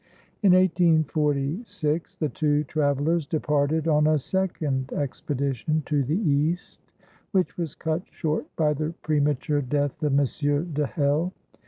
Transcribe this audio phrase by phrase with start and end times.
[0.41, 6.81] In 1846 the two travellers departed on a second expedition to the East,
[7.33, 10.73] which was cut short by the premature death of M.
[10.73, 11.33] de Hell.